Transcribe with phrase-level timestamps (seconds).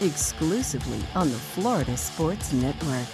[0.00, 3.06] exclusively on the Florida Sports Network.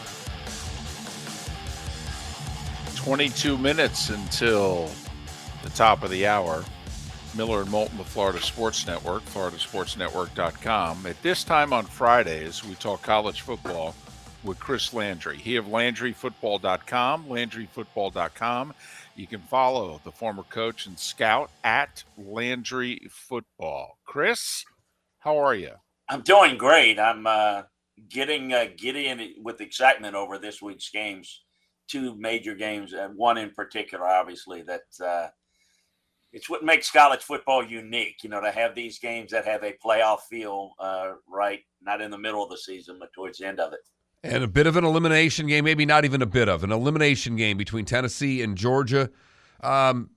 [2.96, 4.90] 22 minutes until
[5.62, 6.64] the top of the hour.
[7.36, 11.06] Miller and Moulton, the Florida Sports Network, floridasportsnetwork.com.
[11.06, 13.94] At this time on Fridays, we talk college football
[14.42, 15.36] with Chris Landry.
[15.38, 18.74] He of LandryFootball.com, LandryFootball.com.
[19.16, 23.98] You can follow the former coach and scout at Landry Football.
[24.04, 24.64] Chris,
[25.20, 25.72] how are you?
[26.10, 26.98] I'm doing great.
[26.98, 27.62] I'm uh,
[28.08, 31.42] getting uh, getting with excitement over this week's games.
[31.86, 35.28] Two major games, and one in particular, obviously, that uh,
[36.32, 39.74] it's what makes college football unique, you know, to have these games that have a
[39.84, 41.60] playoff feel, uh, right?
[41.80, 43.80] Not in the middle of the season, but towards the end of it.
[44.22, 47.36] And a bit of an elimination game, maybe not even a bit of an elimination
[47.36, 49.10] game between Tennessee and Georgia.
[49.62, 50.10] Um,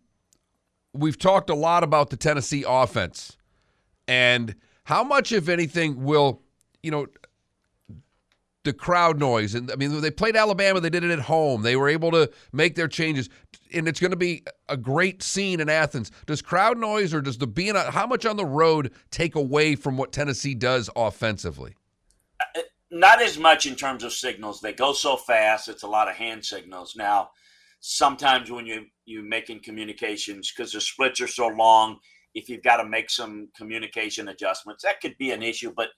[0.94, 3.38] we've talked a lot about the Tennessee offense
[4.08, 6.42] and how much, if anything, will,
[6.82, 7.08] you know,
[8.64, 9.56] the crowd noise.
[9.56, 11.64] And I mean, they played Alabama, they did it at home.
[11.64, 13.30] They were able to make their changes.
[13.74, 16.12] And it's going to be a great scene in Athens.
[16.26, 19.98] Does crowd noise or does the being, how much on the road take away from
[19.98, 21.76] what Tennessee does offensively?
[22.40, 24.62] Uh, not as much in terms of signals.
[24.62, 26.96] They go so fast, it's a lot of hand signals.
[26.96, 27.32] Now,
[27.80, 32.00] sometimes when you, you're making communications, because the splits are so long,
[32.34, 35.74] if you've got to make some communication adjustments, that could be an issue.
[35.76, 35.90] But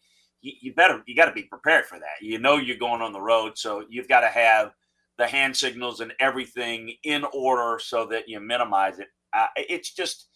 [0.41, 2.21] you, you better you got to be prepared for that.
[2.21, 4.71] You know you're going on the road, so you've got to have
[5.17, 9.07] the hand signals and everything in order so that you minimize it.
[9.33, 10.27] Uh, it's just,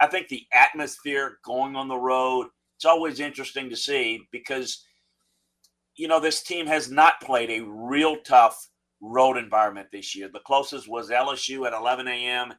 [0.00, 2.48] I think the atmosphere going on the road.
[2.76, 4.84] It's always interesting to see because,
[5.96, 8.68] you know, this team has not played a real tough
[9.00, 10.28] road environment this year.
[10.32, 12.54] The closest was LSU at 11 a.m.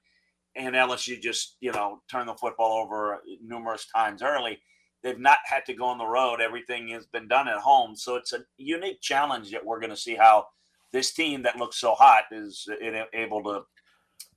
[0.56, 4.60] and LSU just, you know, turned the football over numerous times early.
[5.02, 6.42] They've not had to go on the road.
[6.42, 7.96] Everything has been done at home.
[7.96, 10.48] So it's a unique challenge that we're going to see how
[10.92, 12.68] this team that looks so hot is
[13.14, 13.62] able to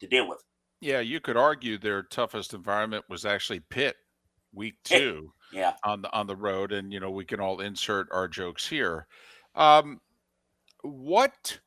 [0.01, 0.43] to deal with.
[0.81, 3.97] Yeah, you could argue their toughest environment was actually Pitt,
[4.53, 5.33] week two.
[5.53, 8.69] yeah, on the on the road, and you know we can all insert our jokes
[8.69, 9.07] here.
[9.55, 10.01] Um,
[10.83, 11.59] what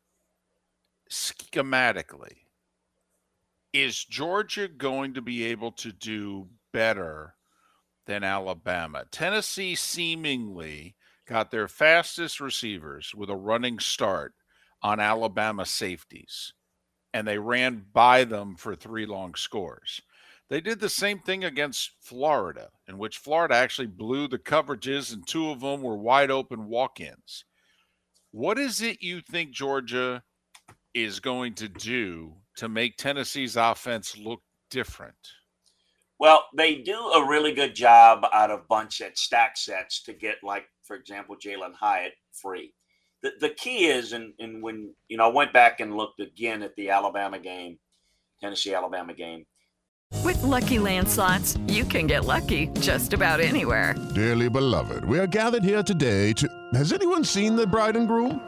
[1.09, 2.44] schematically
[3.75, 7.35] is Georgia going to be able to do better
[8.05, 9.03] than Alabama?
[9.11, 10.95] Tennessee seemingly
[11.27, 14.33] got their fastest receivers with a running start
[14.81, 16.53] on Alabama safeties,
[17.13, 20.01] and they ran by them for three long scores.
[20.49, 25.27] They did the same thing against Florida, in which Florida actually blew the coverages, and
[25.27, 27.43] two of them were wide open walk ins.
[28.31, 30.23] What is it you think Georgia
[30.93, 35.15] is going to do to make Tennessee's offense look different?
[36.19, 40.37] Well, they do a really good job out of bunch at stack sets to get,
[40.43, 42.73] like, for example, Jalin Hyatt free
[43.25, 46.61] the, the key is, and, and when, you know, I went back and looked again
[46.61, 47.79] at the Alabama game,
[48.39, 49.45] Tennessee Alabama game.
[50.23, 53.95] With lucky landslots, you can get lucky just about anywhere.
[54.13, 56.47] Dearly beloved, we are gathered here today to.
[56.75, 58.47] Has anyone seen the bride and groom?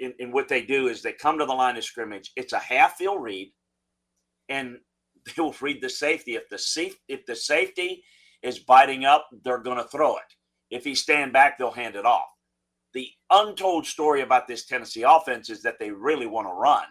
[0.00, 2.32] And what they do is they come to the line of scrimmage.
[2.36, 3.52] It's a half field read,
[4.48, 4.78] and
[5.26, 6.34] they will read the safety.
[6.34, 8.04] If the safe, if the safety
[8.42, 10.34] is biting up, they're going to throw it.
[10.70, 12.28] If he stand back, they'll hand it off.
[12.94, 16.84] The untold story about this Tennessee offense is that they really want to run,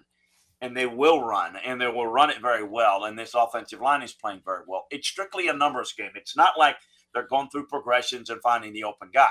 [0.61, 3.05] and they will run, and they will run it very well.
[3.05, 4.85] And this offensive line is playing very well.
[4.91, 6.11] It's strictly a numbers game.
[6.15, 6.75] It's not like
[7.13, 9.29] they're going through progressions and finding the open guy.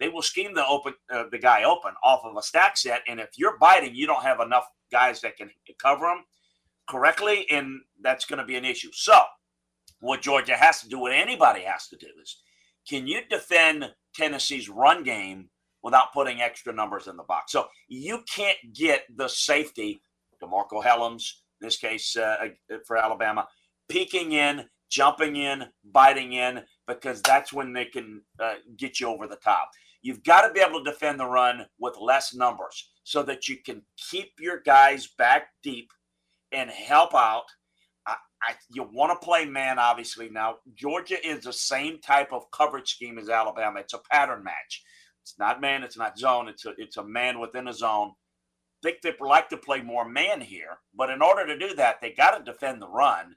[0.00, 3.20] They will scheme the open uh, the guy open off of a stack set, and
[3.20, 5.50] if you're biting, you don't have enough guys that can
[5.80, 6.24] cover him
[6.88, 8.90] correctly, and that's going to be an issue.
[8.92, 9.20] So,
[10.00, 12.38] what Georgia has to do, what anybody has to do, is
[12.88, 15.48] can you defend Tennessee's run game
[15.82, 17.52] without putting extra numbers in the box?
[17.52, 20.02] So you can't get the safety,
[20.42, 21.30] DeMarcco Hellams,
[21.60, 22.36] in this case uh,
[22.72, 23.46] uh, for Alabama,
[23.88, 29.26] peeking in, jumping in, biting in, because that's when they can uh, get you over
[29.26, 29.70] the top.
[30.02, 33.58] You've got to be able to defend the run with less numbers so that you
[33.64, 35.90] can keep your guys back deep
[36.52, 37.44] and help out.
[38.06, 40.30] I, I, you want to play man, obviously.
[40.30, 43.80] Now, Georgia is the same type of coverage scheme as Alabama.
[43.80, 44.82] It's a pattern match.
[45.22, 46.48] It's not man, it's not zone.
[46.48, 48.12] It's a, it's a man within a zone.
[48.82, 52.12] Think they like to play more man here, but in order to do that, they
[52.12, 53.34] got to defend the run.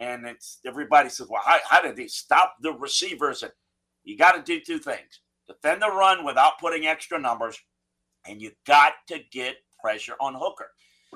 [0.00, 3.42] And it's everybody says, well, how, how did they stop the receivers?
[3.42, 3.52] And
[4.04, 7.58] you got to do two things defend the run without putting extra numbers,
[8.26, 10.70] and you got to get pressure on Hooker.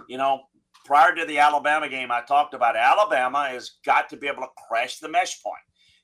[0.08, 0.42] You know,
[0.84, 4.48] prior to the Alabama game, I talked about Alabama has got to be able to
[4.68, 5.56] crash the mesh point.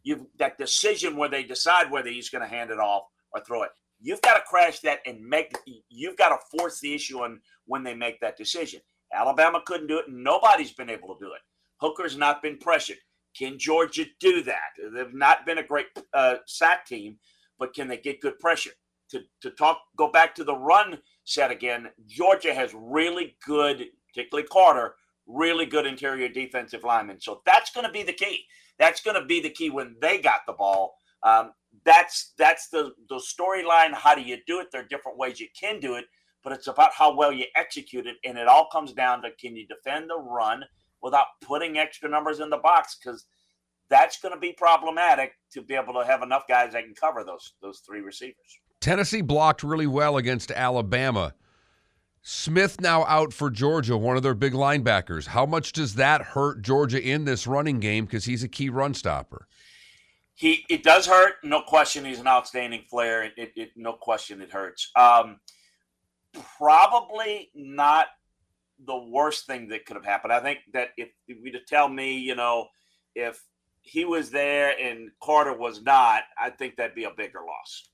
[0.03, 3.63] You've that decision where they decide whether he's going to hand it off or throw
[3.63, 3.71] it.
[4.01, 5.57] You've got to crash that and make.
[5.89, 8.81] You've got to force the issue on when they make that decision.
[9.13, 11.41] Alabama couldn't do it, and nobody's been able to do it.
[11.81, 12.99] Hooker's not been pressured.
[13.37, 14.71] Can Georgia do that?
[14.95, 17.19] They've not been a great uh, sack team,
[17.59, 18.73] but can they get good pressure?
[19.11, 21.89] To, to talk, go back to the run set again.
[22.09, 27.21] Georgia has really good, particularly Carter, really good interior defensive linemen.
[27.21, 28.45] So that's going to be the key.
[28.79, 30.97] That's going to be the key when they got the ball.
[31.23, 31.53] Um,
[31.85, 33.93] that's that's the the storyline.
[33.93, 34.69] How do you do it?
[34.73, 36.07] There are different ways you can do it,
[36.43, 39.57] but it's about how well you execute it, and it all comes down to can
[39.57, 40.65] you defend the run
[41.03, 43.27] without putting extra numbers in the box because
[43.89, 47.25] that's going to be problematic to be able to have enough guys that can cover
[47.25, 48.59] those those three receivers.
[48.81, 51.35] Tennessee blocked really well against Alabama.
[52.23, 55.29] Smith now out for Georgia, one of their big linebackers.
[55.29, 58.95] How much does that hurt Georgia in this running game because he's a key run
[58.95, 59.47] stopper?
[60.35, 62.05] He it does hurt, no question.
[62.05, 63.23] He's an outstanding player.
[63.23, 64.91] It, it, it no question it hurts.
[64.97, 65.39] Um,
[66.59, 68.09] probably not
[68.85, 70.33] the worst thing that could have happened.
[70.33, 72.67] I think that if, if you to tell me, you know,
[73.15, 73.43] if
[73.87, 77.89] he was there and Carter was not, I think that'd be a bigger loss.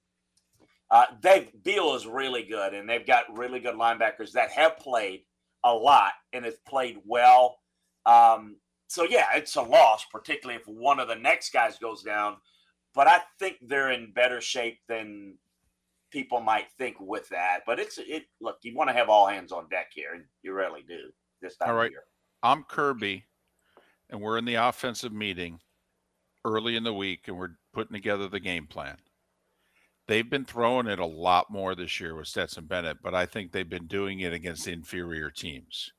[0.90, 5.22] Uh, Dave Beal is really good, and they've got really good linebackers that have played
[5.64, 7.58] a lot and have played well.
[8.06, 8.56] Um,
[8.88, 12.36] so yeah, it's a loss, particularly if one of the next guys goes down.
[12.94, 15.36] But I think they're in better shape than
[16.10, 17.60] people might think with that.
[17.66, 18.24] But it's it.
[18.40, 21.10] Look, you want to have all hands on deck here, and you really do
[21.40, 21.86] this time All right.
[21.86, 22.04] of year.
[22.42, 23.24] I'm Kirby,
[24.10, 25.58] and we're in the offensive meeting
[26.44, 28.96] early in the week, and we're putting together the game plan.
[30.08, 33.52] They've been throwing it a lot more this year with Stetson Bennett, but I think
[33.52, 35.92] they've been doing it against inferior teams.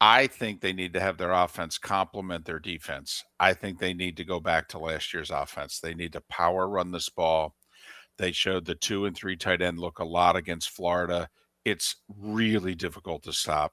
[0.00, 3.24] I think they need to have their offense complement their defense.
[3.38, 5.78] I think they need to go back to last year's offense.
[5.78, 7.54] They need to power run this ball.
[8.18, 11.28] They showed the two and three tight end look a lot against Florida.
[11.64, 13.72] It's really difficult to stop.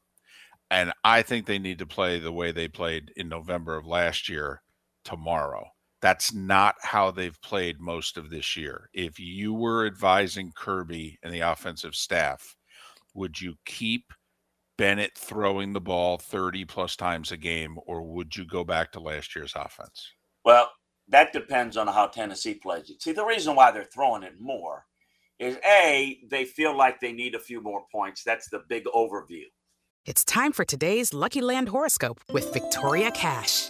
[0.69, 4.29] And I think they need to play the way they played in November of last
[4.29, 4.61] year
[5.03, 5.67] tomorrow.
[6.01, 8.89] That's not how they've played most of this year.
[8.93, 12.55] If you were advising Kirby and the offensive staff,
[13.13, 14.11] would you keep
[14.77, 18.99] Bennett throwing the ball 30 plus times a game, or would you go back to
[18.99, 20.11] last year's offense?
[20.43, 20.71] Well,
[21.07, 23.01] that depends on how Tennessee plays it.
[23.01, 24.85] See, the reason why they're throwing it more
[25.37, 28.23] is A, they feel like they need a few more points.
[28.23, 29.43] That's the big overview.
[30.05, 33.69] It's time for today's Lucky Land horoscope with Victoria Cash.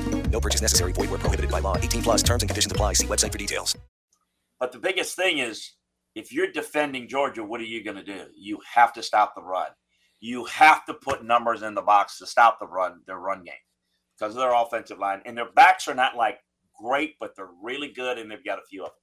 [0.31, 0.93] No purchase necessary.
[0.93, 1.77] Void where prohibited by law.
[1.77, 2.93] 18 plus terms and conditions apply.
[2.93, 3.77] See website for details.
[4.59, 5.73] But the biggest thing is
[6.15, 8.25] if you're defending Georgia, what are you going to do?
[8.37, 9.69] You have to stop the run.
[10.19, 13.53] You have to put numbers in the box to stop the run, their run game,
[14.17, 15.21] because of their offensive line.
[15.25, 16.39] And their backs are not like
[16.79, 18.95] great, but they're really good, and they've got a few of them.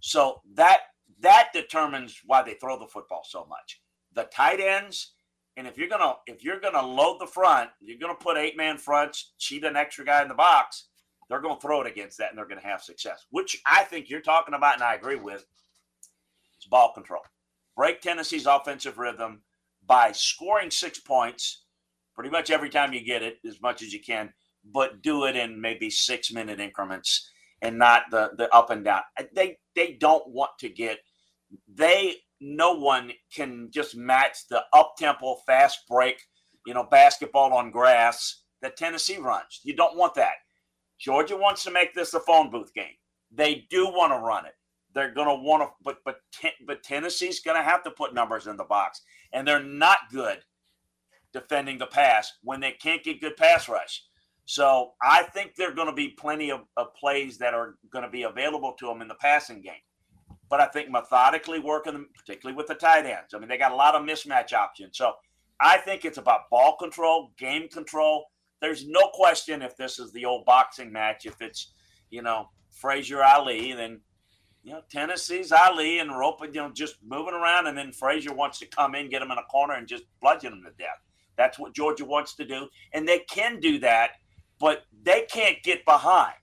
[0.00, 0.80] So that
[1.20, 3.80] that determines why they throw the football so much.
[4.14, 5.14] The tight ends,
[5.58, 8.78] and if you're gonna if you're gonna load the front, you're gonna put eight man
[8.78, 10.86] fronts, cheat an extra guy in the box.
[11.28, 13.26] They're gonna throw it against that, and they're gonna have success.
[13.30, 15.44] Which I think you're talking about, and I agree with.
[16.56, 17.22] It's ball control.
[17.76, 19.42] Break Tennessee's offensive rhythm
[19.84, 21.64] by scoring six points
[22.14, 24.32] pretty much every time you get it, as much as you can,
[24.72, 27.30] but do it in maybe six minute increments
[27.62, 29.02] and not the the up and down.
[29.34, 30.98] They they don't want to get
[31.66, 36.20] they no one can just match the up tempo fast break,
[36.66, 39.60] you know, basketball on grass that Tennessee runs.
[39.64, 40.34] You don't want that.
[40.98, 42.96] Georgia wants to make this a phone booth game.
[43.30, 44.54] They do want to run it.
[44.94, 46.20] They're going to want to, but but
[46.66, 49.02] but Tennessee's going to have to put numbers in the box,
[49.32, 50.38] and they're not good
[51.32, 54.02] defending the pass when they can't get good pass rush.
[54.46, 58.04] So I think there are going to be plenty of, of plays that are going
[58.04, 59.74] to be available to them in the passing game.
[60.50, 63.34] But I think methodically working them, particularly with the tight ends.
[63.34, 64.96] I mean, they got a lot of mismatch options.
[64.96, 65.12] So
[65.60, 68.26] I think it's about ball control, game control.
[68.60, 71.72] There's no question if this is the old boxing match, if it's,
[72.10, 74.00] you know, Frazier Ali, then
[74.68, 78.58] you know, Tennessee's Ali and Rope, you know, just moving around, and then Frazier wants
[78.58, 81.00] to come in, get him in a corner, and just bludgeon him to death.
[81.36, 84.10] That's what Georgia wants to do, and they can do that,
[84.58, 86.34] but they can't get behind.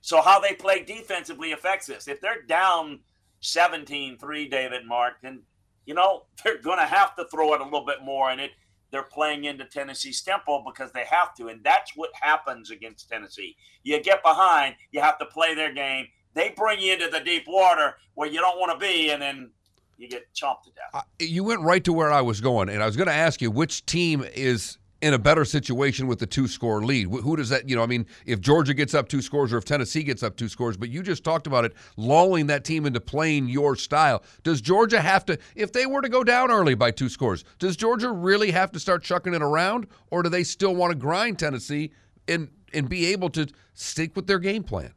[0.00, 2.08] So how they play defensively affects this.
[2.08, 3.00] If they're down
[3.46, 5.42] 17-3, David Mark, then
[5.84, 8.50] you know they're going to have to throw it a little bit more, and it
[8.92, 13.56] they're playing into Tennessee's tempo because they have to, and that's what happens against Tennessee.
[13.82, 16.06] You get behind, you have to play their game.
[16.34, 19.50] They bring you into the deep water where you don't want to be, and then
[19.98, 20.90] you get chomped to death.
[20.94, 23.42] Uh, you went right to where I was going, and I was going to ask
[23.42, 27.06] you which team is in a better situation with the two score lead.
[27.06, 29.64] Who does that, you know, I mean, if Georgia gets up two scores or if
[29.64, 33.00] Tennessee gets up two scores, but you just talked about it, lulling that team into
[33.00, 34.24] playing your style.
[34.42, 37.76] Does Georgia have to, if they were to go down early by two scores, does
[37.76, 41.38] Georgia really have to start chucking it around, or do they still want to grind
[41.38, 41.92] Tennessee
[42.26, 44.92] and, and be able to stick with their game plan?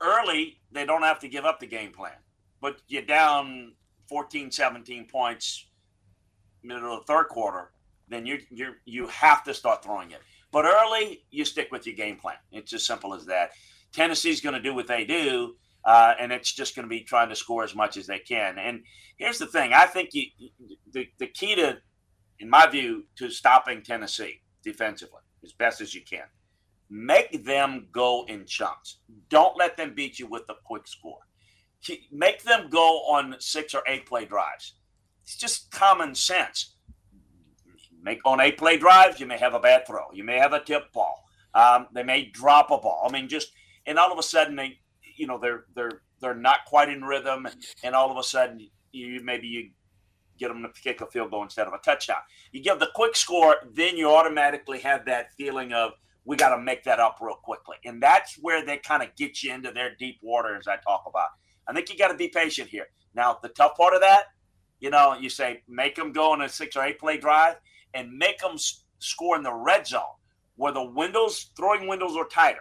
[0.00, 2.12] Early, they don't have to give up the game plan,
[2.60, 3.72] but you're down
[4.08, 5.66] 14, 17 points
[6.62, 7.70] middle of the third quarter
[8.10, 10.20] then you you you have to start throwing it.
[10.52, 12.36] But early, you stick with your game plan.
[12.50, 13.52] It's as simple as that.
[13.92, 17.28] Tennessee's going to do what they do, uh, and it's just going to be trying
[17.28, 18.58] to score as much as they can.
[18.58, 18.82] And
[19.16, 20.26] here's the thing: I think you,
[20.92, 21.78] the the key to,
[22.40, 26.26] in my view, to stopping Tennessee defensively as best as you can,
[26.90, 28.98] make them go in chunks.
[29.28, 31.20] Don't let them beat you with a quick score.
[32.12, 34.74] Make them go on six or eight play drives.
[35.22, 36.74] It's just common sense
[38.02, 40.06] make on eight play drives, you may have a bad throw.
[40.12, 41.24] You may have a tip ball.
[41.54, 43.04] Um, they may drop a ball.
[43.06, 43.52] I mean, just
[43.86, 44.78] and all of a sudden they,
[45.16, 47.46] you know, they're they're they're not quite in rhythm,
[47.82, 49.70] and all of a sudden you maybe you
[50.38, 52.16] get them to kick a field goal instead of a touchdown.
[52.52, 55.92] You give the quick score, then you automatically have that feeling of
[56.24, 59.42] we got to make that up real quickly, and that's where they kind of get
[59.42, 61.28] you into their deep water as I talk about.
[61.66, 62.86] I think you got to be patient here.
[63.14, 64.24] Now, the tough part of that,
[64.80, 67.56] you know, you say make them go on a six or eight play drive
[67.94, 68.56] and make them
[68.98, 70.02] score in the red zone
[70.56, 72.60] where the windows, throwing windows are tighter.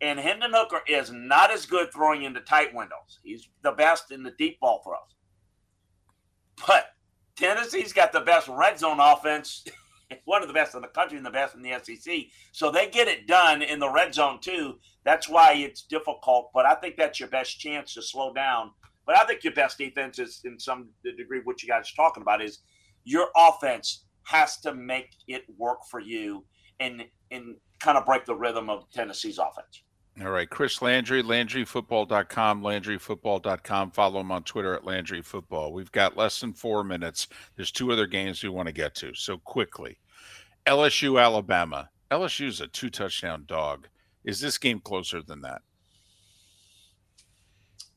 [0.00, 3.20] And Hendon Hooker is not as good throwing into tight windows.
[3.22, 6.66] He's the best in the deep ball throws.
[6.66, 6.88] But
[7.36, 9.64] Tennessee's got the best red zone offense,
[10.24, 12.14] one of the best in the country and the best in the SEC.
[12.52, 14.78] So they get it done in the red zone too.
[15.04, 16.50] That's why it's difficult.
[16.52, 18.72] But I think that's your best chance to slow down.
[19.06, 22.22] But I think your best defense is, in some degree, what you guys are talking
[22.22, 22.60] about is
[23.04, 26.44] your offense has to make it work for you
[26.80, 29.82] and and kind of break the rhythm of Tennessee's offense.
[30.22, 33.90] All right, Chris Landry, LandryFootball.com, LandryFootball.com.
[33.90, 35.72] Follow him on Twitter at LandryFootball.
[35.72, 37.26] We've got less than four minutes.
[37.56, 39.12] There's two other games we want to get to.
[39.14, 39.98] So quickly,
[40.66, 41.90] LSU, Alabama.
[42.12, 43.88] LSU is a two touchdown dog.
[44.24, 45.62] Is this game closer than that?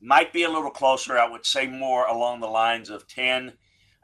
[0.00, 1.18] Might be a little closer.
[1.18, 3.52] I would say more along the lines of 10.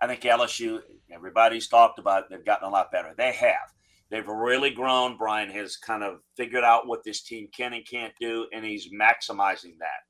[0.01, 0.81] I think LSU,
[1.15, 3.15] everybody's talked about, they've gotten a lot better.
[3.17, 3.73] They have.
[4.11, 5.17] They've really grown.
[5.17, 8.93] Brian has kind of figured out what this team can and can't do, and he's
[8.93, 10.03] maximizing that.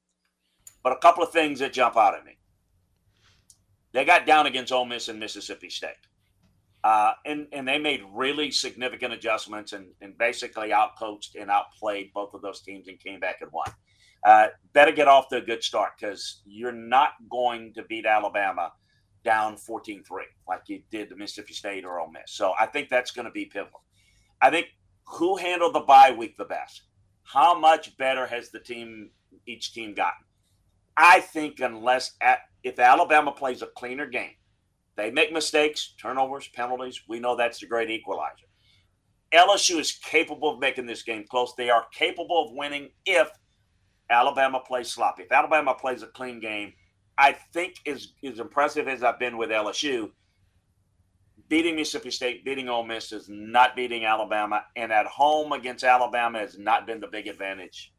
[0.83, 2.37] But a couple of things that jump out at me.
[3.93, 5.93] They got down against Ole Miss and Mississippi State.
[6.83, 12.35] Uh, and, and they made really significant adjustments and, and basically outcoached and outplayed both
[12.35, 13.67] of those teams and came back and won.
[14.27, 18.71] Uh, better get off to a good start because you're not going to beat Alabama
[19.25, 22.23] down 14 3 like you did to Mississippi State or Ole Miss.
[22.27, 23.83] So I think that's going to be pivotal.
[24.41, 24.69] I think
[25.07, 26.83] who handled the bye week the best?
[27.25, 29.11] How much better has the team,
[29.47, 30.25] each team gotten?
[30.97, 34.35] I think unless at, if Alabama plays a cleaner game,
[34.97, 37.01] they make mistakes, turnovers, penalties.
[37.09, 38.47] We know that's the great equalizer.
[39.33, 41.55] LSU is capable of making this game close.
[41.57, 43.29] They are capable of winning if
[44.09, 45.25] Alabama plays sloppy.
[45.25, 46.73] If Alabama plays a clean game,
[47.17, 50.11] I think as, as impressive as I've been with LSU,
[51.49, 56.39] beating Mississippi State, beating Ole Miss is not beating Alabama, and at home against Alabama
[56.39, 57.93] has not been the big advantage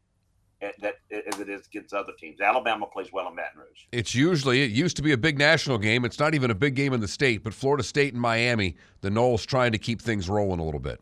[0.62, 2.41] eh, that as it is against other teams.
[2.41, 3.86] Alabama plays well in Baton Rouge.
[3.91, 6.05] It's usually it used to be a big national game.
[6.05, 9.10] It's not even a big game in the state, but Florida State and Miami, the
[9.10, 11.01] Noles trying to keep things rolling a little bit.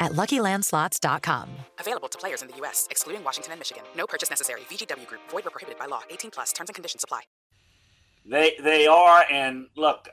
[0.00, 1.48] at LuckyLandSlots.com.
[1.78, 3.84] Available to players in the U.S., excluding Washington and Michigan.
[3.96, 4.62] No purchase necessary.
[4.62, 5.20] VGW Group.
[5.30, 6.02] Void where prohibited by law.
[6.10, 6.52] 18 plus.
[6.52, 7.22] Terms and conditions apply.
[8.26, 10.08] They they are, and look,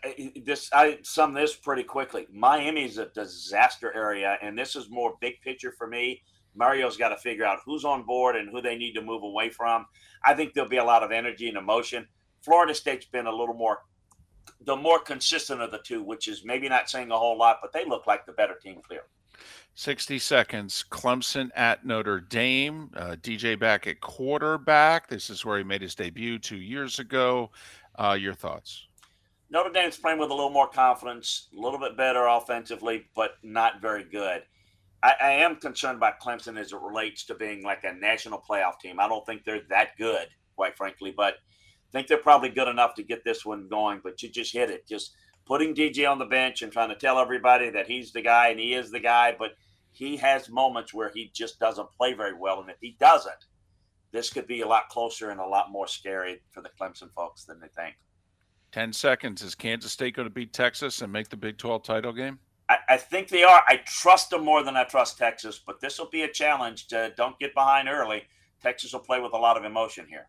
[0.45, 2.25] this I sum this pretty quickly.
[2.31, 6.21] Miami is a disaster area, and this is more big picture for me.
[6.55, 9.49] Mario's got to figure out who's on board and who they need to move away
[9.49, 9.85] from.
[10.23, 12.07] I think there'll be a lot of energy and emotion.
[12.41, 13.79] Florida State's been a little more,
[14.61, 17.73] the more consistent of the two, which is maybe not saying a whole lot, but
[17.73, 19.01] they look like the better team clear.
[19.77, 20.83] 60 seconds.
[20.89, 22.89] Clemson at Notre Dame.
[22.95, 25.07] Uh, DJ back at quarterback.
[25.07, 27.51] This is where he made his debut two years ago.
[27.93, 28.87] Uh, your thoughts?
[29.51, 33.79] Notre Dame's playing with a little more confidence, a little bit better offensively, but not
[33.79, 34.41] very good.
[35.03, 38.79] I, I, am concerned about Clemson as it relates to being like a national playoff
[38.79, 38.99] team.
[38.99, 42.95] I don't think they're that good, quite frankly, but I think they're probably good enough
[42.95, 44.01] to get this one going.
[44.03, 44.87] But you just hit it.
[44.87, 45.13] Just
[45.45, 48.59] putting DJ on the bench and trying to tell everybody that he's the guy and
[48.59, 49.51] he is the guy, but
[49.97, 52.61] he has moments where he just doesn't play very well.
[52.61, 53.45] And if he doesn't,
[54.11, 57.45] this could be a lot closer and a lot more scary for the Clemson folks
[57.45, 57.95] than they think.
[58.73, 59.41] 10 seconds.
[59.41, 62.37] Is Kansas State going to beat Texas and make the Big 12 title game?
[62.69, 63.63] I, I think they are.
[63.67, 67.11] I trust them more than I trust Texas, but this will be a challenge to
[67.17, 68.23] don't get behind early.
[68.61, 70.27] Texas will play with a lot of emotion here.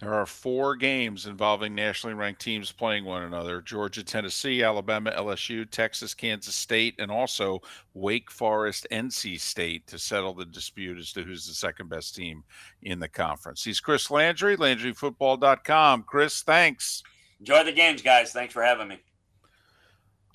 [0.00, 5.70] There are four games involving nationally ranked teams playing one another Georgia, Tennessee, Alabama, LSU,
[5.70, 7.60] Texas, Kansas State, and also
[7.92, 12.42] Wake Forest, NC State to settle the dispute as to who's the second best team
[12.80, 13.62] in the conference.
[13.62, 16.04] He's Chris Landry, LandryFootball.com.
[16.04, 17.02] Chris, thanks.
[17.38, 18.32] Enjoy the games, guys.
[18.32, 18.98] Thanks for having me.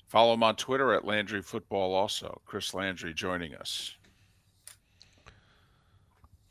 [0.06, 2.40] Follow him on Twitter at Landry Football also.
[2.44, 3.96] Chris Landry joining us.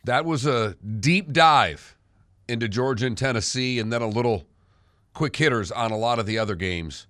[0.04, 1.95] That was a deep dive
[2.48, 4.46] into Georgia and Tennessee, and then a little
[5.14, 7.08] quick hitters on a lot of the other games.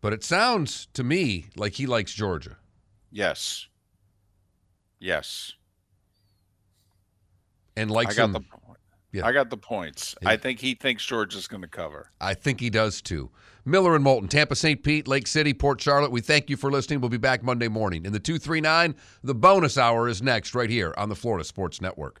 [0.00, 2.56] But it sounds to me like he likes Georgia.
[3.10, 3.66] Yes.
[5.00, 5.52] Yes.
[7.76, 8.40] And likes I got him, the
[9.12, 9.26] yeah.
[9.26, 10.14] I got the points.
[10.22, 10.30] Yeah.
[10.30, 12.10] I think he thinks Georgia's going to cover.
[12.20, 13.30] I think he does too.
[13.64, 14.82] Miller and Moulton, Tampa, St.
[14.82, 16.12] Pete, Lake City, Port Charlotte.
[16.12, 17.00] We thank you for listening.
[17.00, 18.04] We'll be back Monday morning.
[18.04, 18.94] In the 239,
[19.24, 22.20] the bonus hour is next right here on the Florida Sports Network.